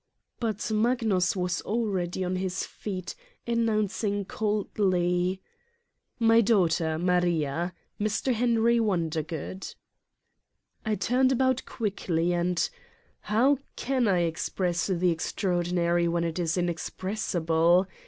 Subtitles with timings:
[0.39, 3.13] But Magnus was already on his feet,
[3.45, 5.43] announc ing coldly:
[6.17, 7.75] "My daughter, Maria.
[7.99, 8.33] Mr.
[8.33, 9.75] Henry Wonder good!"
[10.83, 12.67] I turned about quickly and
[13.19, 17.85] how can I express the extraordinary when it is inexpressible?